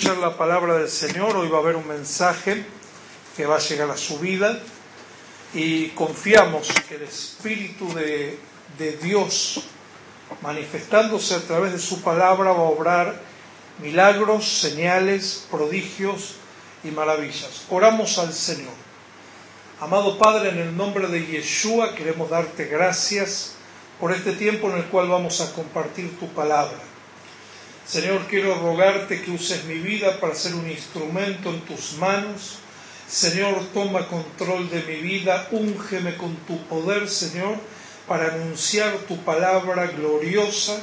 [0.00, 1.36] escuchar la palabra del Señor.
[1.36, 2.64] Hoy va a haber un mensaje
[3.36, 4.58] que va a llegar a su vida
[5.52, 8.38] y confiamos que el Espíritu de,
[8.78, 9.60] de Dios,
[10.40, 13.20] manifestándose a través de su palabra, va a obrar
[13.82, 16.36] milagros, señales, prodigios
[16.82, 17.66] y maravillas.
[17.68, 18.72] Oramos al Señor.
[19.82, 23.52] Amado Padre, en el nombre de Yeshua queremos darte gracias
[24.00, 26.89] por este tiempo en el cual vamos a compartir tu palabra.
[27.90, 32.60] Señor, quiero rogarte que uses mi vida para ser un instrumento en tus manos.
[33.08, 37.56] Señor, toma control de mi vida, úngeme con tu poder, Señor,
[38.06, 40.80] para anunciar tu palabra gloriosa.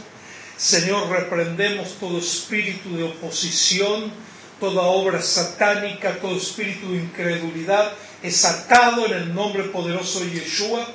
[0.58, 4.12] Señor, reprendemos todo espíritu de oposición,
[4.60, 7.90] toda obra satánica, todo espíritu de incredulidad
[8.22, 10.86] es atado en el nombre poderoso de Yeshua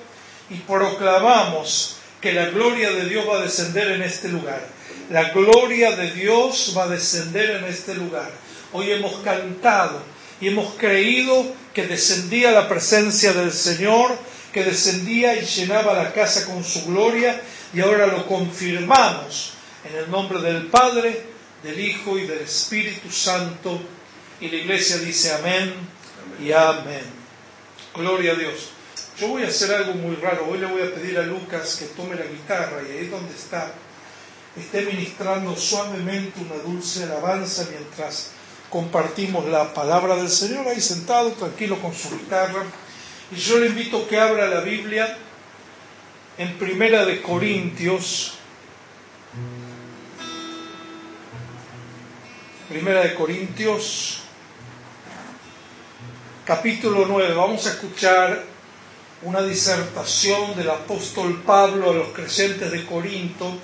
[0.50, 4.60] y proclamamos que la gloria de Dios va a descender en este lugar.
[5.12, 8.30] La gloria de Dios va a descender en este lugar.
[8.72, 10.00] Hoy hemos cantado
[10.40, 11.44] y hemos creído
[11.74, 14.16] que descendía la presencia del Señor,
[14.54, 17.38] que descendía y llenaba la casa con su gloria
[17.74, 19.52] y ahora lo confirmamos
[19.84, 21.24] en el nombre del Padre,
[21.62, 23.82] del Hijo y del Espíritu Santo.
[24.40, 25.74] Y la iglesia dice amén
[26.42, 27.04] y amén.
[27.94, 28.70] Gloria a Dios.
[29.20, 30.48] Yo voy a hacer algo muy raro.
[30.48, 33.74] Hoy le voy a pedir a Lucas que tome la guitarra y ahí donde está,
[34.56, 38.32] esté ministrando suavemente una dulce alabanza mientras
[38.70, 42.64] compartimos la palabra del Señor ahí sentado, tranquilo con su guitarra.
[43.30, 45.16] Y yo le invito que abra la Biblia
[46.38, 48.34] en Primera de Corintios.
[52.68, 54.22] Primera de Corintios
[56.44, 58.42] capítulo 9 vamos a escuchar
[59.22, 63.58] una disertación del apóstol Pablo a los creyentes de Corinto,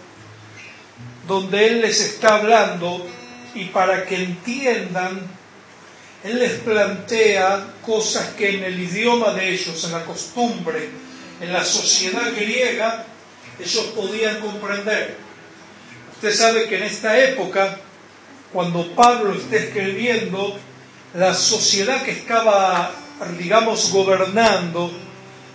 [1.29, 3.07] donde él les está hablando
[3.55, 5.21] y para que entiendan,
[6.25, 10.89] él les plantea cosas que en el idioma de ellos, en la costumbre,
[11.41, 13.05] en la sociedad griega,
[13.61, 15.17] ellos podían comprender.
[16.15, 17.79] Usted sabe que en esta época,
[18.53, 20.59] cuando Pablo está escribiendo,
[21.15, 22.91] la sociedad que estaba,
[23.39, 24.91] digamos, gobernando,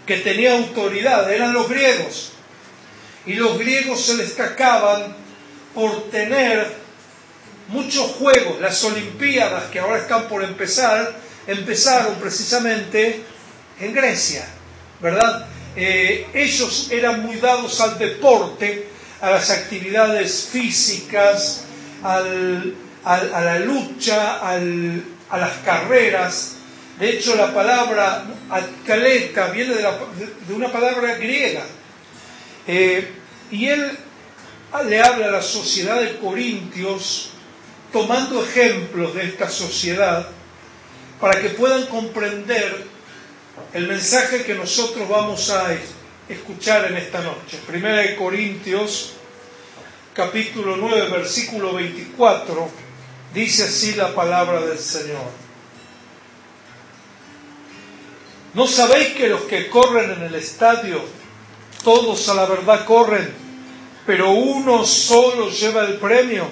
[0.05, 2.31] que tenía autoridad, eran los griegos.
[3.25, 5.22] Y los griegos se destacaban
[5.73, 6.67] por tener
[7.69, 8.59] muchos juegos.
[8.61, 11.15] Las Olimpiadas que ahora están por empezar,
[11.47, 13.23] empezaron precisamente
[13.79, 14.45] en Grecia,
[15.01, 15.47] ¿verdad?
[15.75, 18.87] Eh, ellos eran muy dados al deporte,
[19.21, 21.63] a las actividades físicas,
[22.03, 22.75] al,
[23.05, 26.57] a la lucha, al, a las carreras.
[26.99, 31.63] De hecho, la palabra atleta viene de, una palabra griega.
[32.67, 33.07] Eh,
[33.51, 33.97] y él
[34.81, 37.29] le habla a la sociedad de Corintios
[37.91, 40.27] tomando ejemplos de esta sociedad
[41.21, 42.85] para que puedan comprender
[43.73, 45.77] el mensaje que nosotros vamos a
[46.27, 47.59] escuchar en esta noche.
[47.67, 49.13] Primera de Corintios,
[50.13, 52.83] capítulo 9, versículo 24
[53.33, 55.25] Dice así la palabra del Señor.
[58.53, 61.01] ¿No sabéis que los que corren en el estadio,
[61.83, 63.42] todos a la verdad corren,
[64.05, 66.47] pero uno solo lleva el premio?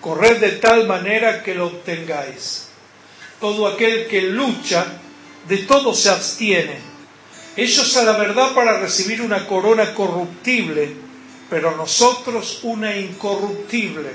[0.00, 2.68] Corred de tal manera que lo obtengáis.
[3.40, 4.84] Todo aquel que lucha,
[5.48, 6.76] de todo se abstiene.
[7.56, 10.96] Ellos a la verdad para recibir una corona corruptible,
[11.50, 14.10] pero nosotros una incorruptible.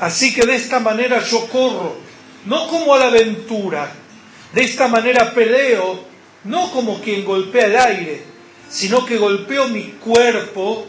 [0.00, 1.96] Así que de esta manera yo corro,
[2.46, 3.90] no como a la aventura,
[4.52, 6.04] de esta manera peleo,
[6.44, 8.22] no como quien golpea el aire,
[8.68, 10.86] sino que golpeo mi cuerpo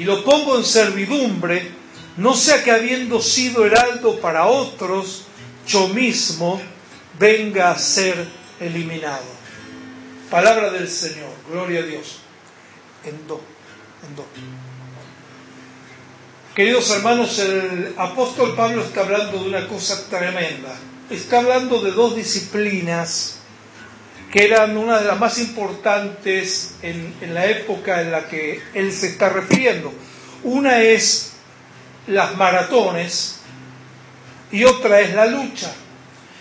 [0.00, 1.72] y lo pongo en servidumbre,
[2.16, 5.24] no sea que habiendo sido heraldo para otros,
[5.66, 6.58] yo mismo
[7.18, 8.26] venga a ser
[8.60, 9.26] eliminado.
[10.30, 12.20] Palabra del Señor, gloria a Dios.
[13.04, 13.42] En do,
[14.08, 14.24] en do.
[16.54, 20.78] Queridos hermanos, el apóstol Pablo está hablando de una cosa tremenda.
[21.10, 23.39] Está hablando de dos disciplinas
[24.30, 29.08] que eran una de las más importantes en, la época en la que él se
[29.08, 29.92] está refiriendo.
[30.44, 31.32] Una es
[32.06, 33.40] las maratones
[34.52, 35.72] y otra es la lucha.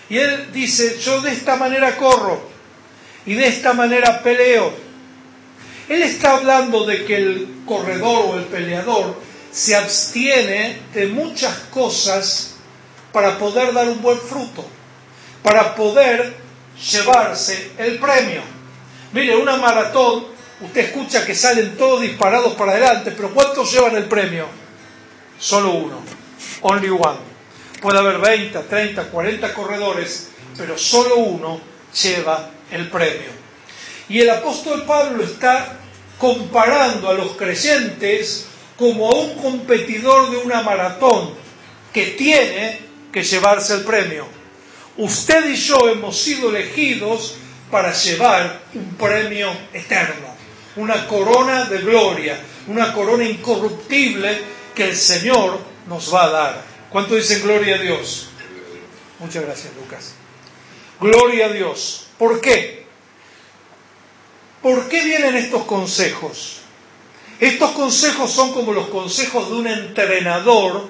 [0.08, 2.48] Y él dice, yo de esta manera corro
[3.26, 4.72] y de esta manera peleo.
[5.88, 9.16] Él está hablando de que el corredor o el peleador
[9.52, 12.54] se abstiene de muchas cosas
[13.12, 14.64] para poder dar un buen fruto,
[15.42, 16.39] para poder
[16.80, 18.42] llevarse el premio.
[19.12, 20.26] Mire, una maratón,
[20.62, 24.46] usted escucha que salen todos disparados para adelante, pero ¿cuántos llevan el premio?
[25.40, 26.02] Solo uno,
[26.62, 27.30] only one.
[27.82, 31.62] Puede haber 20, 30, 40 corredores, pero solo uno
[32.04, 33.40] lleva el premio.
[34.10, 35.78] Y el apóstol Pablo está
[36.18, 38.48] comparando a los creyentes
[38.78, 41.34] como a un competidor de una maratón
[41.94, 42.80] que tiene
[43.12, 44.39] que llevarse el premio.
[45.00, 47.36] Usted y yo hemos sido elegidos
[47.72, 50.28] para llevar un premio eterno,
[50.76, 52.38] una corona de gloria,
[52.68, 54.42] una corona incorruptible
[54.76, 55.58] que el Señor
[55.88, 56.64] nos va a dar.
[56.90, 58.28] ¿Cuánto dicen gloria a Dios?
[59.20, 60.16] Muchas gracias, Lucas.
[61.00, 62.08] Gloria a Dios.
[62.18, 62.86] ¿Por qué?
[64.62, 66.60] ¿Por qué vienen estos consejos?
[67.40, 70.90] Estos consejos son como los consejos de un entrenador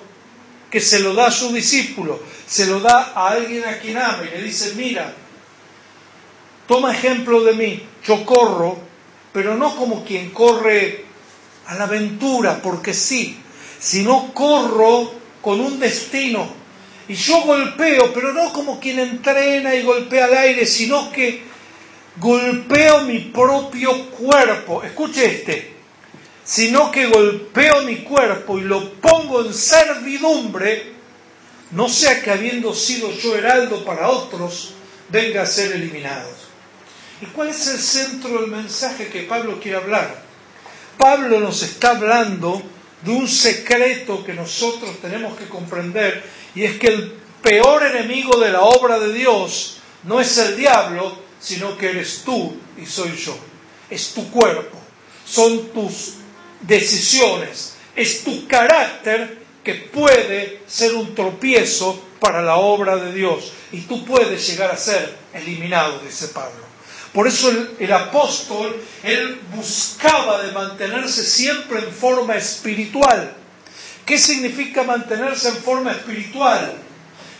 [0.71, 2.19] que se lo da a su discípulo,
[2.50, 5.13] se lo da a alguien a quien ama y le dice, mira,
[6.68, 8.80] toma ejemplo de mí, yo corro,
[9.31, 11.06] pero no como quien corre
[11.68, 13.40] a la aventura, porque sí,
[13.80, 15.12] sino corro
[15.42, 16.50] con un destino.
[17.07, 21.44] Y yo golpeo, pero no como quien entrena y golpea al aire, sino que
[22.18, 24.81] golpeo mi propio cuerpo.
[24.84, 25.74] Escuche este,
[26.44, 30.99] sino que golpeo mi cuerpo y lo pongo en servidumbre,
[31.71, 34.74] no sea que habiendo sido yo heraldo para otros,
[35.10, 36.30] venga a ser eliminado.
[37.21, 40.24] ¿Y cuál es el centro del mensaje que Pablo quiere hablar?
[40.98, 42.62] Pablo nos está hablando
[43.04, 46.24] de un secreto que nosotros tenemos que comprender
[46.56, 51.18] y es que el peor enemigo de la obra de Dios no es el diablo,
[51.39, 53.38] sino que eres tú y soy yo.
[53.89, 54.77] Es tu cuerpo,
[55.25, 56.15] son tus
[56.62, 59.38] decisiones, es tu carácter
[59.74, 65.16] puede ser un tropiezo para la obra de Dios y tú puedes llegar a ser
[65.33, 66.69] eliminado, dice Pablo.
[67.13, 73.33] Por eso el, apóstol, él buscaba de mantenerse siempre en forma espiritual.
[74.06, 76.74] ¿Qué significa mantenerse en forma espiritual?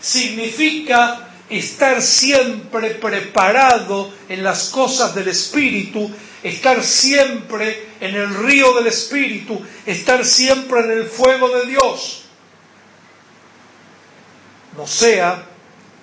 [0.00, 6.10] Significa estar siempre preparado en las cosas del Espíritu
[6.42, 12.22] estar siempre en el río del Espíritu, estar siempre en el fuego de Dios.
[14.76, 15.44] No sea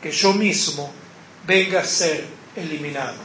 [0.02, 0.92] que yo mismo
[1.46, 2.26] venga a ser
[2.56, 3.16] eliminado.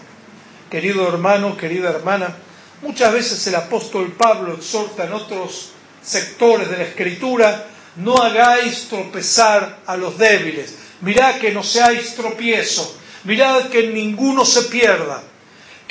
[0.70, 2.34] Querido hermano, querida hermana,
[2.80, 5.70] muchas veces el apóstol Pablo exhorta en otros
[6.02, 7.66] sectores de la Escritura,
[7.96, 14.62] no hagáis tropezar a los débiles, mirad que no seáis tropiezo, mirad que ninguno se
[14.62, 15.22] pierda.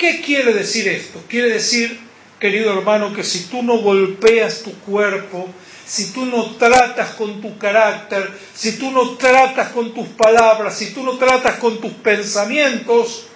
[0.02, 1.22] ¿Qué quiere decir esto?
[1.28, 1.96] Quiere decir,
[2.40, 5.48] querido hermano, que si tú no golpeas tu cuerpo,
[5.86, 10.92] si tú no tratas con tu carácter, si tú no tratas con tus palabras, si
[10.92, 13.26] tú no tratas con tus pensamientos,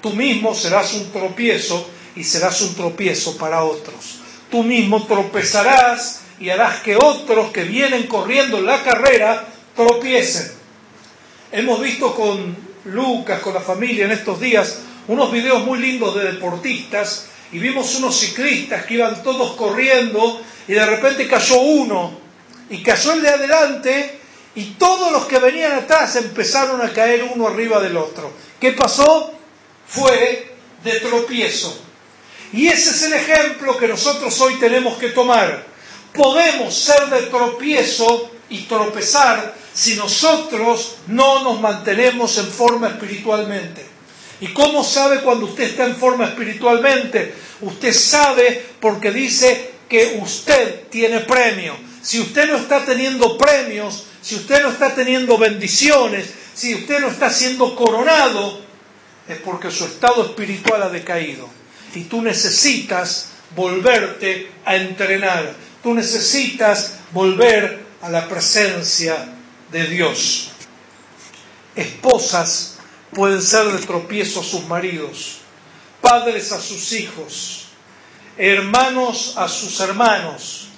[0.00, 4.20] tú mismo serás un tropiezo y serás un tropiezo para otros.
[4.52, 10.48] Tú mismo tropezarás y harás que otros que vienen corriendo en la carrera tropiecen.
[11.50, 16.32] Hemos visto con Lucas, con la familia en estos días, unos videos muy lindos de
[16.32, 22.12] deportistas y vimos unos ciclistas que iban todos corriendo y de repente cayó uno
[22.70, 24.18] y cayó el de adelante
[24.54, 28.30] y todos los que venían atrás empezaron a caer uno arriba del otro.
[28.60, 29.32] ¿Qué pasó?
[29.86, 30.52] Fue
[30.84, 31.80] de tropiezo.
[32.52, 35.64] Y ese es el ejemplo que nosotros hoy tenemos que tomar.
[36.12, 43.87] Podemos ser de tropiezo y tropezar si nosotros no nos mantenemos en forma espiritualmente.
[44.40, 47.34] ¿Y cómo sabe cuando usted está en forma espiritualmente?
[47.60, 51.76] Usted sabe porque dice que usted tiene premio.
[52.02, 57.08] Si usted no está teniendo premios, si usted no está teniendo bendiciones, si usted no
[57.08, 58.60] está siendo coronado,
[59.28, 61.48] es porque su estado espiritual ha decaído.
[61.94, 65.54] Y tú necesitas volverte a entrenar.
[65.82, 69.34] Tú necesitas volver a la presencia
[69.72, 70.50] de Dios.
[71.74, 72.77] Esposas
[73.12, 75.38] pueden ser de tropiezo a sus maridos,
[76.00, 77.66] padres a sus hijos,
[78.36, 80.68] hermanos a sus hermanos.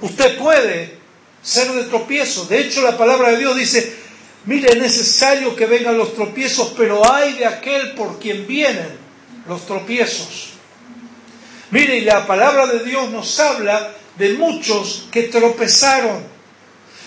[0.00, 0.98] Usted puede
[1.42, 2.44] ser de tropiezo.
[2.46, 3.96] De hecho, la palabra de Dios dice,
[4.44, 8.98] mire, es necesario que vengan los tropiezos, pero hay de aquel por quien vienen
[9.46, 10.50] los tropiezos.
[11.70, 16.22] Mire, y la palabra de Dios nos habla de muchos que tropezaron.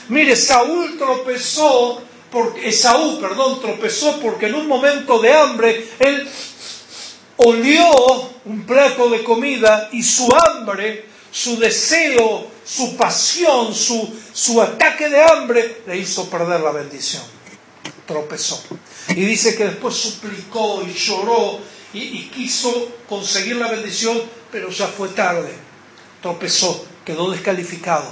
[0.09, 2.01] Mire, Saúl tropezó
[2.31, 6.29] porque Esaú, perdón, tropezó porque en un momento de hambre él
[7.38, 7.91] olió
[8.45, 15.21] un plato de comida y su hambre, su deseo, su pasión, su, su ataque de
[15.21, 17.23] hambre le hizo perder la bendición.
[18.07, 18.63] Tropezó.
[19.09, 21.59] Y dice que después suplicó y lloró
[21.93, 24.21] y, y quiso conseguir la bendición,
[24.51, 25.53] pero ya fue tarde.
[26.21, 28.09] Tropezó, quedó descalificado,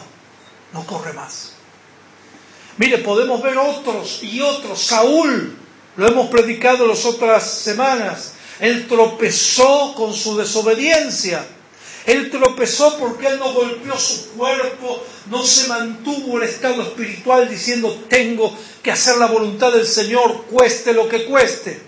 [0.74, 1.59] no corre más.
[2.78, 4.80] Mire, podemos ver otros y otros.
[4.82, 5.56] Saúl,
[5.98, 8.34] lo hemos predicado las otras semanas.
[8.60, 11.46] Él tropezó con su desobediencia.
[12.06, 18.06] Él tropezó porque él no golpeó su cuerpo, no se mantuvo el estado espiritual diciendo
[18.10, 21.80] tengo que hacer la voluntad del Señor, cueste lo que cueste.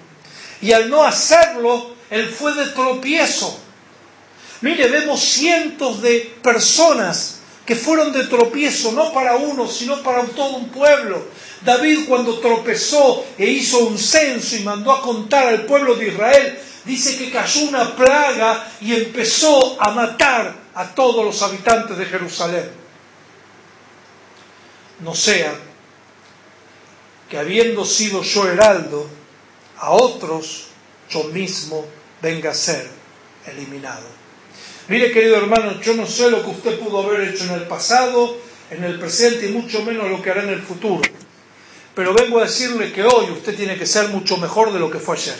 [0.61, 3.57] Y al no hacerlo, él fue de tropiezo.
[4.61, 10.57] Mire, vemos cientos de personas que fueron de tropiezo, no para uno, sino para todo
[10.57, 11.23] un pueblo.
[11.63, 16.59] David cuando tropezó e hizo un censo y mandó a contar al pueblo de Israel,
[16.85, 22.69] dice que cayó una plaga y empezó a matar a todos los habitantes de Jerusalén.
[25.01, 25.53] No sea
[27.29, 29.07] que habiendo sido yo heraldo,
[29.77, 30.67] a otros
[31.09, 31.85] yo mismo
[32.21, 32.87] venga a ser
[33.45, 34.20] eliminado.
[34.87, 38.37] Mire, querido hermano, yo no sé lo que usted pudo haber hecho en el pasado,
[38.69, 41.01] en el presente y mucho menos lo que hará en el futuro.
[41.93, 44.99] Pero vengo a decirle que hoy usted tiene que ser mucho mejor de lo que
[44.99, 45.35] fue ayer.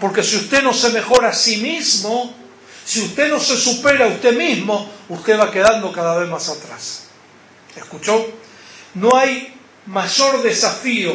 [0.00, 2.34] Porque si usted no se mejora a sí mismo,
[2.84, 7.04] si usted no se supera a usted mismo, usted va quedando cada vez más atrás.
[7.76, 8.26] ¿Escuchó?
[8.94, 9.54] No hay
[9.86, 11.14] mayor desafío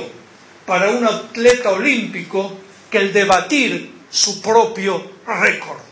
[0.65, 2.53] para un atleta olímpico
[2.89, 5.90] que el de batir su propio récord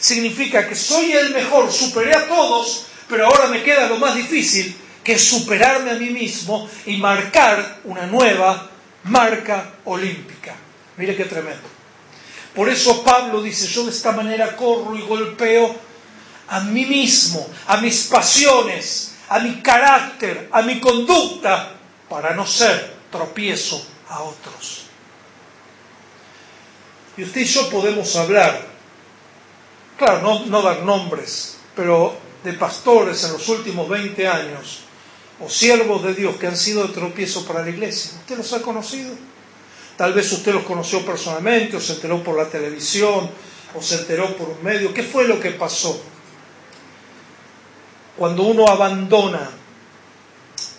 [0.00, 4.76] significa que soy el mejor, superé a todos, pero ahora me queda lo más difícil,
[5.04, 8.70] que es superarme a mí mismo y marcar una nueva
[9.04, 10.54] marca olímpica.
[10.96, 11.68] Mire qué tremendo.
[12.54, 15.74] Por eso Pablo dice, yo de esta manera corro y golpeo
[16.48, 21.74] a mí mismo, a mis pasiones, a mi carácter, a mi conducta,
[22.08, 24.82] para no ser tropiezo a otros.
[27.16, 28.66] Y usted y yo podemos hablar
[30.00, 34.80] claro, no, dar nombres, pero de pastores en los últimos 20 años
[35.38, 38.12] o siervos de Dios que han sido de tropiezo para la iglesia.
[38.18, 39.12] ¿Usted los ha conocido?
[39.98, 43.30] Tal vez usted los conoció personalmente o se enteró por la televisión
[43.74, 44.94] o se enteró por un medio.
[44.94, 46.00] ¿Qué fue lo que pasó?
[48.16, 49.50] Cuando uno abandona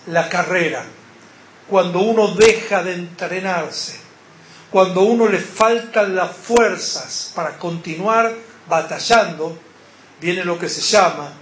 [0.08, 0.84] la carrera,
[1.68, 4.00] cuando uno deja de entrenarse,
[4.68, 9.58] cuando uno le faltan las fuerzas para continuar batallando,
[10.20, 11.32] viene lo que se llama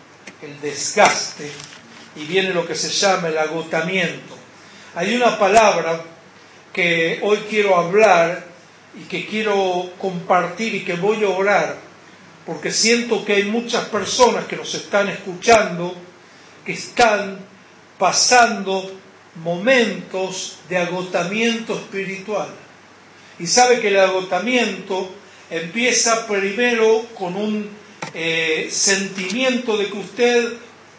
[0.42, 1.50] el desgaste
[2.16, 4.36] y viene lo que se llama el agotamiento.
[4.94, 6.02] Hay una palabra
[6.72, 8.44] que hoy quiero hablar
[8.98, 11.76] y que quiero compartir y que voy a orar,
[12.46, 15.94] porque siento que hay muchas personas que nos están escuchando
[16.64, 17.38] que están
[17.98, 18.90] pasando
[19.36, 22.48] momentos de agotamiento espiritual.
[23.38, 25.10] Y sabe que el agotamiento
[25.50, 27.68] empieza primero con un
[28.14, 30.52] eh, sentimiento de que usted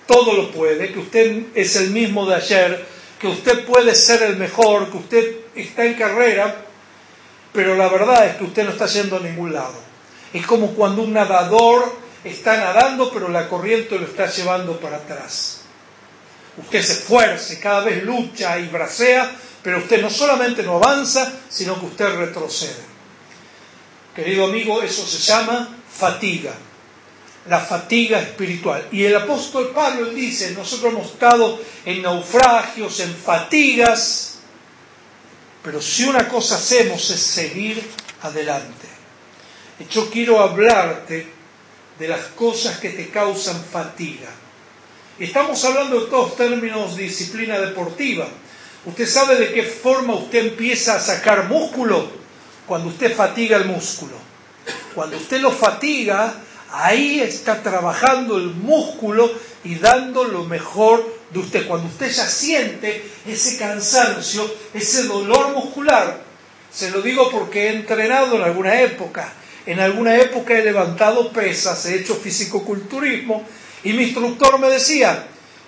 [0.05, 2.85] todo lo puede, que usted es el mismo de ayer,
[3.19, 6.65] que usted puede ser el mejor, que usted está en carrera,
[7.53, 9.75] pero la verdad es que usted no está yendo a ningún lado.
[10.33, 15.61] Es como cuando un nadador está nadando, pero la corriente lo está llevando para atrás.
[16.57, 19.31] Usted se esfuerza, cada vez lucha y bracea,
[19.63, 22.90] pero usted no solamente no avanza, sino que usted retrocede.
[24.15, 26.53] Querido amigo, eso se llama fatiga,
[27.47, 28.89] la fatiga espiritual.
[28.91, 34.39] Y el apóstol Pablo dice, nosotros hemos estado en naufragios, en fatigas,
[35.63, 37.81] pero si una cosa hacemos es seguir
[38.21, 38.87] adelante.
[39.79, 41.27] Y yo quiero hablarte
[41.97, 44.29] de las cosas que te causan fatiga.
[45.19, 48.27] Estamos hablando de todos términos disciplina deportiva.
[48.85, 52.20] ¿Usted sabe de qué forma usted empieza a sacar músculo?
[52.67, 54.13] Cuando usted fatiga el músculo.
[54.93, 56.33] Cuando usted lo fatiga,
[56.71, 59.31] ahí está trabajando el músculo
[59.63, 61.67] y dando lo mejor de usted.
[61.67, 66.21] Cuando usted ya siente ese cansancio, ese dolor muscular,
[66.71, 69.33] se lo digo porque he entrenado en alguna época.
[69.65, 73.45] En alguna época he levantado pesas, he hecho fisicoculturismo
[73.83, 75.27] y mi instructor me decía,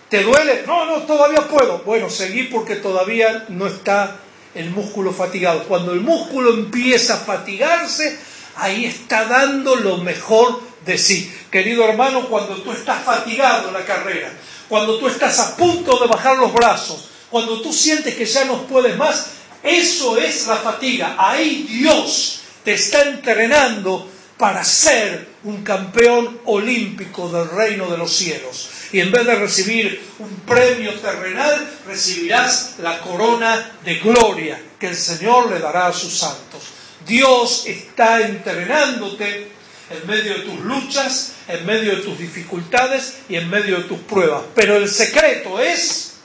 [0.10, 0.64] ¿te duele?
[0.66, 1.80] No, no, todavía puedo.
[1.80, 4.20] Bueno, seguí porque todavía no está
[4.56, 5.64] el músculo fatigado.
[5.64, 8.20] Cuando el músculo empieza a fatigarse,
[8.56, 11.34] ahí está dando lo mejor de sí.
[11.52, 14.32] Querido hermano, cuando tú estás fatigado en la carrera,
[14.70, 18.68] cuando tú estás a punto de bajar los brazos, cuando tú sientes que ya no
[18.68, 19.28] puedes más,
[19.64, 21.16] eso es la fatiga.
[21.18, 28.70] Ahí Dios te está entrenando para ser un campeón olímpico del reino de los cielos
[28.94, 34.96] y en vez de recibir un premio terrenal, recibirás la corona de gloria que el
[34.96, 36.62] Señor le dará a sus santos.
[37.06, 39.52] Dios está entrenándote
[39.90, 43.98] en medio de tus luchas, en medio de tus dificultades y en medio de tus
[43.98, 44.44] pruebas.
[44.54, 46.18] Pero el secreto es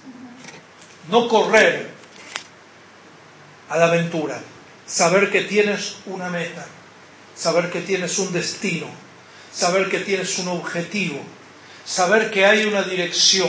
[1.11, 1.89] no correr
[3.71, 4.39] a la aventura,
[4.87, 6.67] saber que tienes una meta,
[7.35, 8.89] saber que tienes un destino,
[9.55, 11.25] saber que tienes un objetivo,
[11.89, 13.49] saber que hay una dirección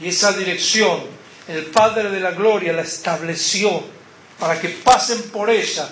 [0.00, 1.00] y esa dirección
[1.46, 3.82] el Padre de la Gloria la estableció
[4.38, 5.88] para que pasen por ella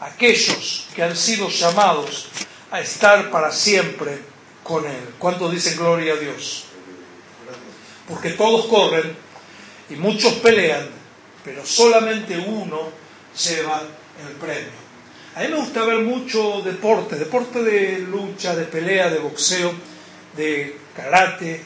[0.00, 2.26] aquellos que han sido llamados
[2.70, 4.18] a estar para siempre
[4.62, 5.14] con Él.
[5.18, 6.64] ¿Cuántos dicen gloria a Dios?
[8.08, 9.16] Porque todos corren
[9.88, 10.86] y muchos pelean,
[11.44, 12.90] pero solamente uno
[13.46, 13.82] lleva
[14.26, 14.86] el premio.
[15.34, 19.72] A mí me gusta ver mucho deporte, deporte de lucha, de pelea, de boxeo,
[20.36, 21.62] de karate,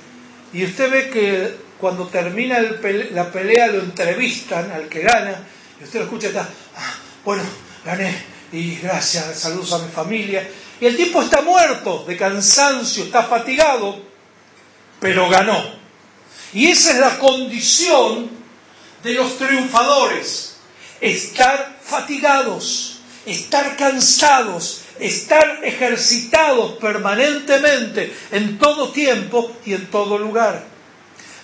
[0.52, 5.46] y usted ve que cuando termina la pelea lo entrevistan al que gana,
[5.80, 6.94] y usted lo escucha y está, ah,
[7.24, 7.42] bueno,
[7.84, 8.14] gané,
[8.52, 10.46] y gracias, saludos a mi familia,
[10.80, 14.02] y el tipo está muerto de cansancio, está fatigado,
[14.98, 15.80] pero ganó.
[16.52, 18.30] Y esa es la condición
[19.02, 20.56] de los triunfadores,
[21.00, 30.64] estar fatigados, estar cansados, estar ejercitados permanentemente en todo tiempo y en todo lugar.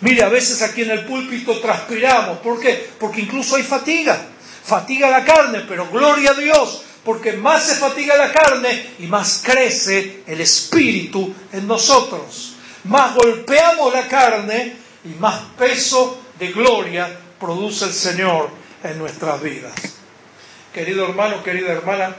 [0.01, 2.39] Mire, a veces aquí en el púlpito transpiramos.
[2.39, 2.91] ¿Por qué?
[2.99, 4.29] Porque incluso hay fatiga.
[4.63, 9.43] Fatiga la carne, pero gloria a Dios, porque más se fatiga la carne y más
[9.45, 12.57] crece el espíritu en nosotros.
[12.85, 17.09] Más golpeamos la carne y más peso de gloria
[17.39, 18.51] produce el Señor
[18.83, 19.75] en nuestras vidas.
[20.75, 22.15] Querido hermano, querida hermana,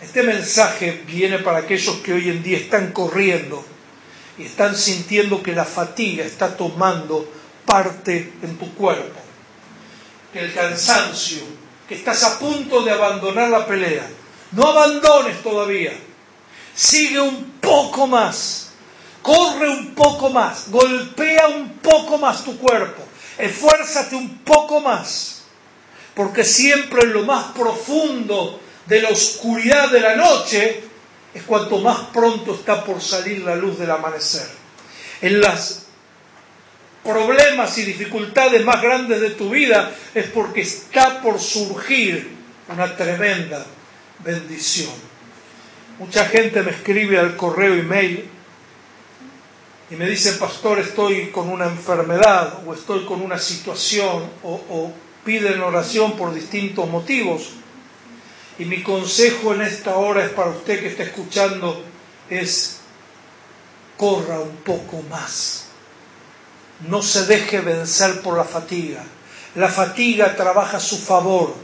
[0.00, 3.64] este mensaje viene para aquellos que hoy en día están corriendo
[4.38, 7.30] y están sintiendo que la fatiga está tomando
[7.66, 9.20] parte en tu cuerpo,
[10.32, 11.42] que el cansancio,
[11.86, 14.08] que estás a punto de abandonar la pelea.
[14.52, 15.92] No abandones todavía.
[16.74, 18.70] Sigue un poco más.
[19.22, 20.70] Corre un poco más.
[20.70, 23.02] Golpea un poco más tu cuerpo.
[23.36, 25.42] Esfuérzate un poco más.
[26.14, 30.82] Porque siempre en lo más profundo de la oscuridad de la noche
[31.32, 34.48] es cuanto más pronto está por salir la luz del amanecer.
[35.22, 35.86] En las
[37.04, 42.32] problemas y dificultades más grandes de tu vida es porque está por surgir
[42.68, 43.64] una tremenda
[44.24, 44.90] bendición.
[46.00, 48.28] Mucha gente me escribe al correo email
[49.88, 54.92] y me dice, pastor, estoy con una enfermedad o estoy con una situación o, o
[55.24, 57.59] piden oración por distintos motivos.
[58.60, 61.84] Y mi consejo en esta hora es para usted que está escuchando,
[62.28, 62.76] es
[63.96, 65.70] corra un poco más
[66.88, 69.02] no se deje vencer por la fatiga.
[69.54, 71.54] La fatiga trabaja a su favor.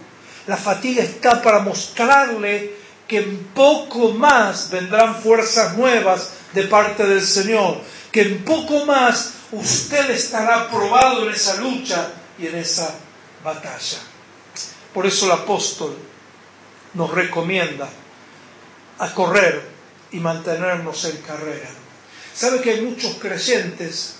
[0.46, 2.74] La fatiga está para mostrarle
[3.06, 7.80] que en poco más vendrán fuerzas nuevas de parte del Señor,
[8.10, 12.94] que en poco más usted estará probado en esa lucha y en esa
[13.44, 13.98] batalla.
[14.92, 15.96] Por eso el apóstol
[16.96, 17.88] nos recomienda
[18.98, 19.62] a correr
[20.10, 21.68] y mantenernos en carrera.
[22.34, 24.16] ¿Sabe que hay muchos creyentes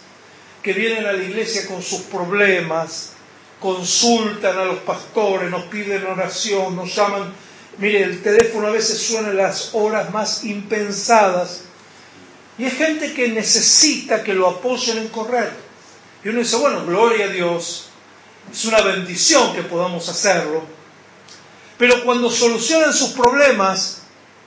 [0.63, 3.13] que vienen a la iglesia con sus problemas,
[3.61, 7.33] consultan a los pastores, nos piden oración, nos llaman.
[7.79, 11.63] Mire, el teléfono a veces suena en las horas más impensadas.
[12.59, 15.53] Y es gente que necesita que lo apoyen en correr.
[16.25, 17.89] Y uno dice, bueno, gloria a Dios,
[18.51, 20.76] es una bendición que podamos hacerlo.
[21.79, 24.03] Pero cuando solucionan sus problemas,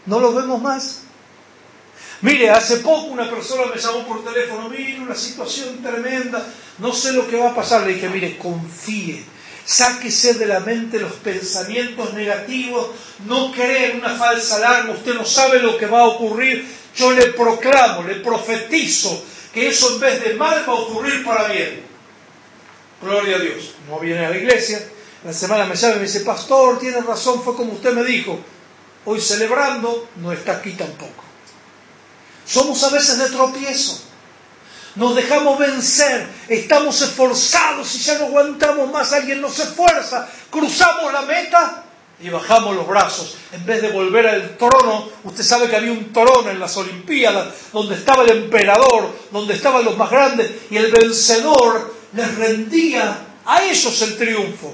[0.05, 1.01] no los vemos más.
[2.21, 6.45] Mire, hace poco una persona me llamó por teléfono, mire, una situación tremenda,
[6.79, 7.85] no sé lo que va a pasar.
[7.85, 9.23] Le dije, mire, confíe,
[9.63, 12.87] sáquese de la mente los pensamientos negativos,
[13.25, 16.65] no cree en una falsa alarma, usted no sabe lo que va a ocurrir.
[16.95, 21.47] Yo le proclamo, le profetizo que eso en vez de mal va a ocurrir para
[21.47, 21.83] bien.
[23.01, 23.75] Gloria a Dios.
[23.87, 24.83] No viene a la iglesia.
[25.23, 28.39] La semana me llama y me dice, pastor, tiene razón, fue como usted me dijo.
[29.05, 31.23] Hoy celebrando, no está aquí tampoco.
[32.45, 34.01] Somos a veces de tropiezo.
[34.95, 41.21] Nos dejamos vencer, estamos esforzados y ya no aguantamos más, alguien nos esfuerza, cruzamos la
[41.21, 41.83] meta
[42.21, 43.37] y bajamos los brazos.
[43.51, 47.47] En vez de volver al trono, usted sabe que había un trono en las Olimpiadas
[47.71, 53.63] donde estaba el emperador, donde estaban los más grandes y el vencedor les rendía a
[53.63, 54.73] ellos el triunfo.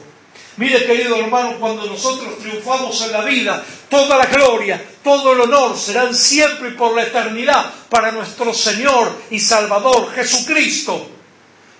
[0.57, 5.77] Mire, querido hermano, cuando nosotros triunfamos en la vida, toda la gloria, todo el honor
[5.77, 11.09] serán siempre y por la eternidad para nuestro Señor y Salvador Jesucristo.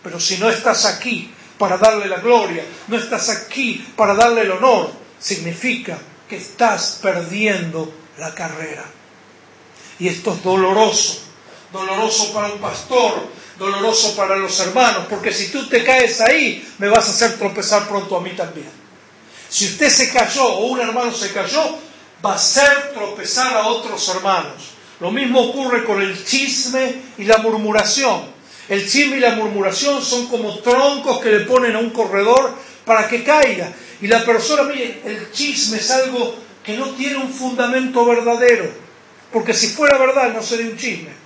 [0.04, 4.52] Pero si no estás aquí para darle la gloria, no estás aquí para darle el
[4.52, 8.84] honor, significa que estás perdiendo la carrera.
[10.00, 11.22] Y esto es doloroso,
[11.72, 16.90] doloroso para un pastor, doloroso para los hermanos, porque si tú te caes ahí, me
[16.90, 18.70] vas a hacer tropezar pronto a mí también.
[19.50, 21.78] Si usted se cayó o un hermano se cayó,
[22.24, 24.76] va a hacer tropezar a otros hermanos.
[25.00, 28.34] Lo mismo ocurre con el chisme y la murmuración.
[28.68, 32.54] El chisme y la murmuración son como troncos que le ponen a un corredor
[32.86, 33.72] para que caiga.
[34.02, 38.70] Y la persona, mire, el chisme es algo que no tiene un fundamento verdadero.
[39.32, 41.25] Porque si fuera verdad no sería un chisme.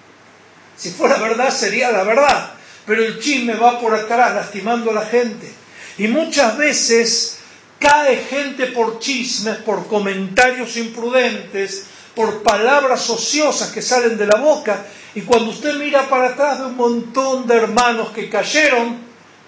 [0.80, 2.54] Si fuera verdad sería la verdad.
[2.86, 5.52] Pero el chisme va por atrás lastimando a la gente.
[5.98, 7.40] Y muchas veces
[7.78, 14.86] cae gente por chismes, por comentarios imprudentes, por palabras ociosas que salen de la boca.
[15.14, 18.98] Y cuando usted mira para atrás de un montón de hermanos que cayeron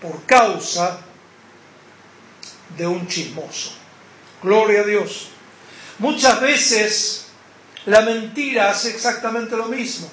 [0.02, 1.00] por causa
[2.78, 3.72] de un chismoso.
[4.44, 5.30] Gloria a Dios.
[6.00, 7.28] Muchas veces
[7.86, 10.10] la mentira hace exactamente lo mismo.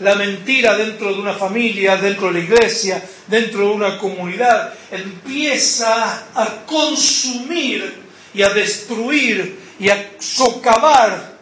[0.00, 6.24] La mentira dentro de una familia, dentro de la iglesia, dentro de una comunidad, empieza
[6.34, 7.94] a consumir
[8.32, 11.38] y a destruir y a socavar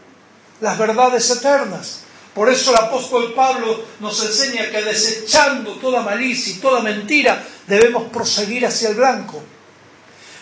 [0.61, 2.03] las verdades eternas.
[2.35, 8.11] Por eso el apóstol Pablo nos enseña que desechando toda malicia y toda mentira debemos
[8.11, 9.42] proseguir hacia el blanco.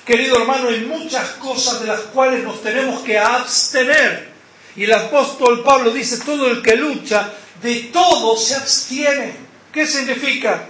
[0.05, 4.29] Querido hermano, hay muchas cosas de las cuales nos tenemos que abstener.
[4.77, 7.33] Y el apóstol Pablo dice, todo el que lucha,
[7.64, 9.33] de todo se abstiene.
[9.72, 10.66] ¿Qué significa?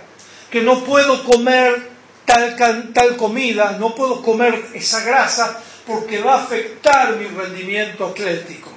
[0.48, 1.90] Que no puedo comer
[2.24, 2.56] tal,
[2.94, 8.70] tal comida, no puedo comer esa grasa porque va a afectar mi rendimiento atlético.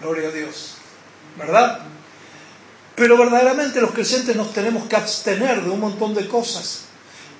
[0.00, 0.76] Gloria a Dios.
[1.36, 1.80] ¿Verdad?
[2.94, 6.84] Pero verdaderamente los creyentes nos tenemos que abstener de un montón de cosas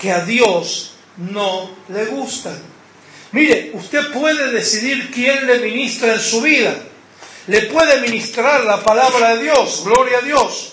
[0.00, 2.58] que a Dios no le gustan.
[3.30, 6.74] Mire, usted puede decidir quién le ministra en su vida.
[7.46, 10.72] Le puede ministrar la palabra de Dios, gloria a Dios.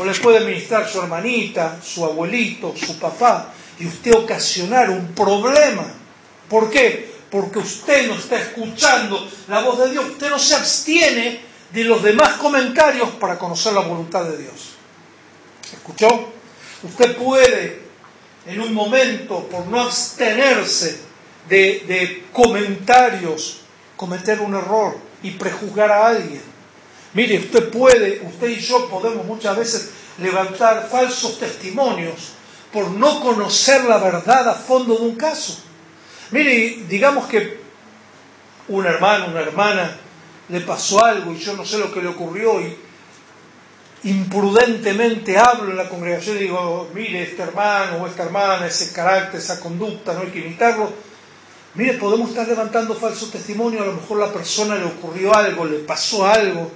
[0.00, 3.52] O le puede ministrar su hermanita, su abuelito, su papá.
[3.78, 5.84] Y usted ocasionar un problema.
[6.48, 7.12] ¿Por qué?
[7.30, 10.04] Porque usted no está escuchando la voz de Dios.
[10.06, 11.40] Usted no se abstiene
[11.72, 14.74] de los demás comentarios para conocer la voluntad de Dios.
[15.72, 16.32] ¿Escuchó?
[16.84, 17.84] Usted puede
[18.46, 21.00] en un momento, por no abstenerse
[21.48, 23.60] de, comentarios,
[23.96, 26.42] cometer un error y prejuzgar a alguien.
[27.14, 32.34] Mire, usted puede, usted y yo podemos muchas veces levantar falsos testimonios
[32.72, 35.58] por no conocer la verdad a fondo de un caso.
[36.30, 37.62] Mire, digamos que
[38.68, 39.96] un hermano, una hermana
[40.48, 42.76] le pasó algo y yo no sé lo que le ocurrió y
[44.04, 49.40] imprudentemente hablo en la congregación y digo, mire, este hermano o esta hermana, ese carácter,
[49.40, 50.92] esa conducta, no hay que imitarlo.
[51.74, 55.80] Mire, podemos estar levantando falso testimonio, a lo mejor la persona le ocurrió algo, le
[55.80, 56.70] pasó algo.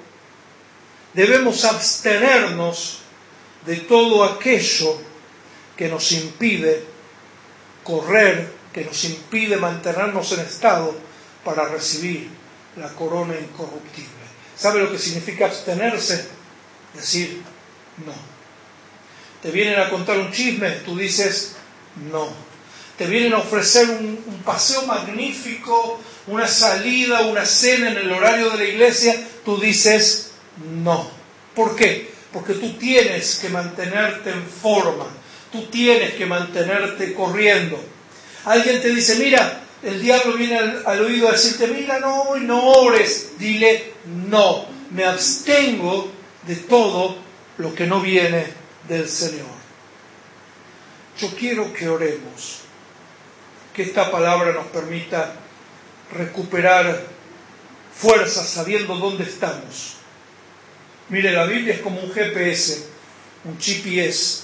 [1.14, 3.00] Debemos abstenernos
[3.64, 4.98] de todo aquello
[5.76, 6.84] que nos impide
[7.84, 10.94] correr, que nos impide mantenernos en estado
[11.44, 12.28] para recibir
[12.76, 14.12] la corona incorruptible.
[14.56, 16.38] ¿Sabe lo que significa abstenerse?
[16.94, 17.42] decir
[18.04, 18.14] no.
[19.42, 21.56] Te vienen a contar un chisme, tú dices
[22.10, 22.47] no.
[22.98, 28.58] Te vienen a ofrecer un, paseo magnífico, una salida, una cena en el horario de
[28.58, 30.32] la iglesia, tú dices
[30.82, 31.08] no.
[31.54, 32.10] ¿Por qué?
[32.32, 35.06] Porque tú tienes que mantenerte en forma,
[35.52, 37.78] tú tienes que mantenerte corriendo.
[38.44, 43.32] Alguien te dice, mira, el diablo viene al, oído a decirte, mira, no, no ores,
[43.38, 43.92] dile
[44.28, 46.10] no, me abstengo
[46.46, 47.16] de todo
[47.58, 48.44] lo que no viene
[48.88, 49.46] del Señor.
[51.18, 52.62] Yo quiero que oremos,
[53.78, 55.34] que esta palabra nos permita
[56.12, 57.00] recuperar
[57.94, 59.98] fuerzas sabiendo dónde estamos.
[61.10, 62.86] Mire, la Biblia es como un GPS,
[63.44, 64.40] un GPS,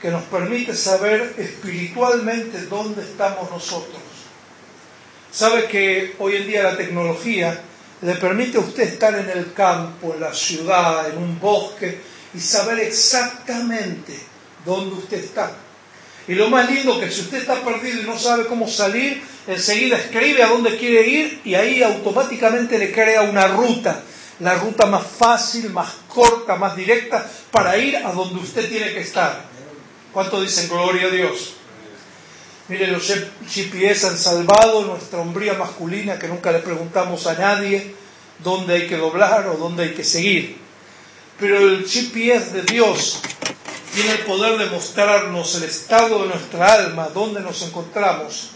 [0.00, 4.00] que nos permite saber espiritualmente dónde estamos nosotros.
[5.30, 7.60] Sabe que hoy en día la tecnología
[8.00, 12.00] le permite a usted estar en el campo, en la ciudad, en un bosque
[12.32, 14.18] y saber exactamente
[14.64, 15.65] dónde usted está.
[16.28, 19.96] Y lo más lindo que si usted está perdido y no sabe cómo salir, enseguida
[19.96, 24.02] escribe a dónde quiere ir y ahí automáticamente le crea una ruta,
[24.40, 29.00] la ruta más fácil, más corta, más directa para ir a donde usted tiene que
[29.00, 29.44] estar.
[30.12, 31.52] ¿Cuánto dicen gloria a Dios?
[32.68, 33.06] Mire, los
[33.48, 37.94] GPS han salvado nuestra hombría masculina que nunca le preguntamos a nadie
[38.42, 40.56] dónde hay que doblar o dónde hay que seguir.
[41.38, 43.20] Pero el GPS de Dios
[43.96, 48.50] tiene el poder de mostrarnos el estado de nuestra alma, dónde nos encontramos.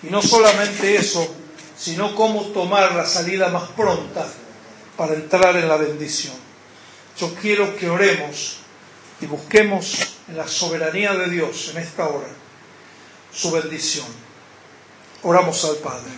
[0.00, 1.26] Y no solamente eso,
[1.76, 4.24] sino cómo tomar la salida más pronta
[4.96, 6.34] para entrar en la bendición.
[7.18, 8.58] Yo quiero que oremos
[9.20, 12.28] y busquemos en la soberanía de Dios en esta hora
[13.34, 14.06] su bendición.
[15.24, 16.12] Oramos al Padre.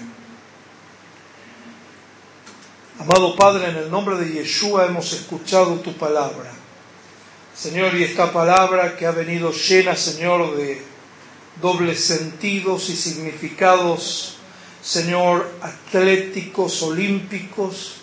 [2.98, 6.60] Amado Padre, en el nombre de Yeshua hemos escuchado tu palabra.
[7.60, 10.80] Señor, y esta palabra que ha venido llena, Señor, de
[11.60, 14.36] dobles sentidos y significados,
[14.82, 17.96] Señor, atléticos, olímpicos.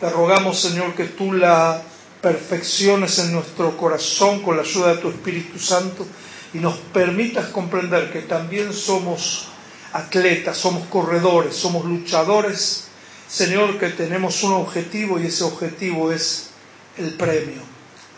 [0.00, 1.82] Te rogamos, Señor, que tú la
[2.22, 6.06] perfecciones en nuestro corazón con la ayuda de tu Espíritu Santo
[6.54, 9.48] y nos permitas comprender que también somos
[9.92, 12.88] atletas, somos corredores, somos luchadores,
[13.28, 16.48] Señor, que tenemos un objetivo y ese objetivo es
[16.96, 17.60] el premio,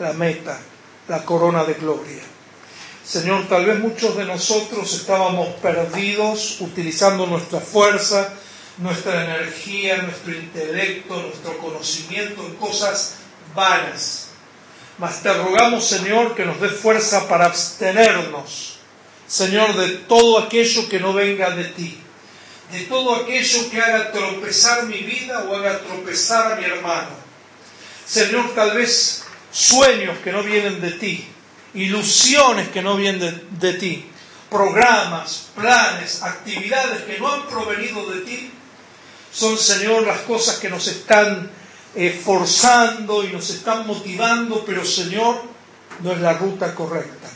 [0.01, 0.59] la meta,
[1.09, 2.23] la corona de gloria.
[3.05, 8.33] Señor, tal vez muchos de nosotros estábamos perdidos utilizando nuestra fuerza,
[8.79, 13.17] nuestra energía, nuestro intelecto, nuestro conocimiento en cosas
[13.55, 14.29] vanas.
[14.99, 18.79] Mas te rogamos, Señor, que nos dé fuerza para abstenernos,
[19.27, 22.01] Señor, de todo aquello que no venga de ti,
[22.73, 27.11] de todo aquello que haga tropezar mi vida o haga tropezar a mi hermano.
[28.07, 31.29] Señor, tal vez sueños que no vienen de ti,
[31.75, 34.11] ilusiones que no vienen de, de ti,
[34.51, 38.51] programas, planes, actividades que no han provenido de ti,
[39.33, 41.51] son, Señor, las cosas que nos están
[41.95, 45.43] esforzando y nos están motivando, pero Señor,
[46.01, 47.29] no es la ruta correcta.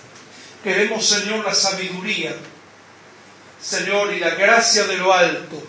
[0.62, 2.34] Queremos, Señor, la sabiduría,
[3.60, 5.62] Señor, y la gracia de lo alto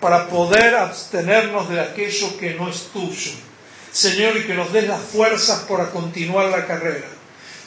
[0.00, 3.32] para poder abstenernos de aquello que no es tuyo.
[3.92, 7.08] Señor, y que nos des las fuerzas para continuar la carrera.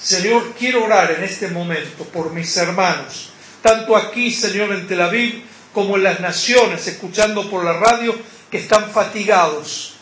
[0.02, 3.30] Señor, quiero orar en este momento por mis hermanos,
[3.62, 8.16] tanto aquí, Señor, en Tel Aviv, como en las naciones, escuchando por la radio,
[8.50, 9.94] que están fatigados,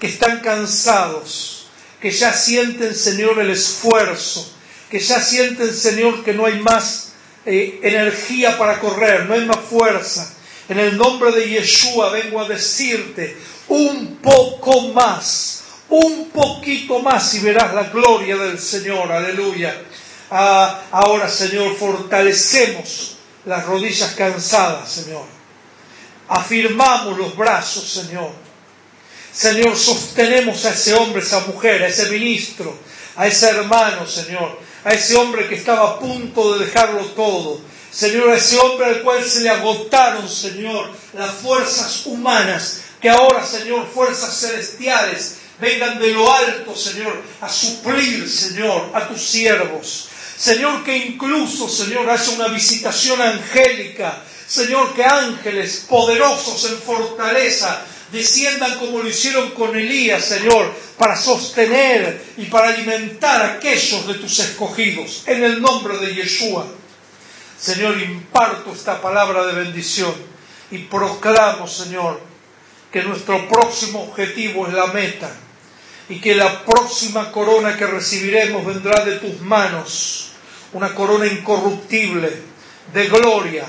[0.00, 1.68] que están cansados,
[2.00, 4.52] que ya sienten, Señor, el esfuerzo,
[4.90, 7.12] que ya sienten, Señor, que no hay más
[7.46, 10.34] eh, energía para correr, no hay más fuerza.
[10.68, 13.36] En el nombre de Yeshua vengo a decirte
[13.68, 19.82] un poco más, un poquito más y verás la gloria del Señor, aleluya.
[20.30, 25.24] Ah, ahora, Señor, fortalecemos las rodillas cansadas, Señor.
[26.28, 28.48] Afirmamos los brazos, Señor
[29.38, 32.76] Señor, sostenemos a ese hombre, esa mujer, a ese ministro,
[33.14, 37.60] a ese hermano, Señor, a ese hombre que estaba a punto de dejarlo todo.
[37.88, 43.44] Señor, a ese hombre al cual se le agotaron, Señor, las fuerzas humanas, que ahora,
[43.44, 50.08] Señor, fuerzas celestiales, vengan de lo alto, Señor, a suplir, Señor, a tus siervos.
[50.36, 54.22] Señor, que incluso, Señor, haya una visitación angélica.
[54.46, 57.82] Señor, que ángeles poderosos en fortaleza
[58.12, 64.14] desciendan como lo hicieron con Elías, Señor, para sostener y para alimentar a aquellos de
[64.14, 66.66] tus escogidos, en el nombre de Yeshua.
[67.60, 70.14] Señor, imparto esta palabra de bendición
[70.70, 72.27] y proclamo, Señor,
[72.92, 75.30] que nuestro próximo objetivo es la meta
[76.08, 80.30] y que la próxima corona que recibiremos vendrá de tus manos,
[80.72, 82.30] una corona incorruptible
[82.92, 83.66] de gloria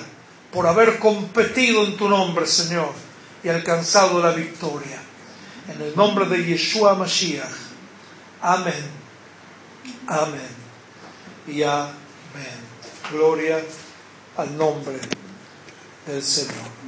[0.52, 2.94] por haber competido en tu nombre, Señor
[3.44, 5.02] y alcanzado la victoria.
[5.68, 7.50] En el nombre de Yeshua Mashiach.
[8.42, 8.90] Amén.
[10.08, 10.50] Amén.
[11.48, 11.90] Y amén.
[13.12, 13.60] Gloria
[14.38, 15.00] al nombre
[16.08, 16.79] del Señor.